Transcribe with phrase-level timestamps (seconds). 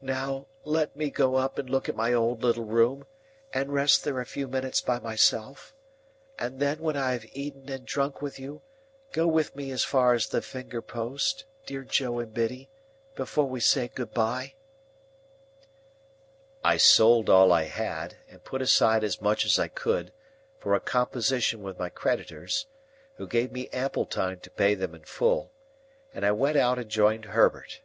[0.00, 3.04] "Now let me go up and look at my old little room,
[3.52, 5.74] and rest there a few minutes by myself.
[6.38, 8.62] And then, when I have eaten and drunk with you,
[9.12, 12.70] go with me as far as the finger post, dear Joe and Biddy,
[13.14, 14.54] before we say good bye!"
[16.64, 20.14] I sold all I had, and put aside as much as I could,
[20.60, 26.24] for a composition with my creditors,—who gave me ample time to pay them in full,—and
[26.24, 27.82] I went out and joined Herbert.